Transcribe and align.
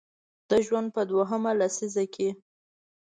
د 0.49 0.51
ژوند 0.65 0.87
په 0.95 1.01
دویمه 1.09 1.51
لسیزه 1.59 2.05
کې 2.13 2.29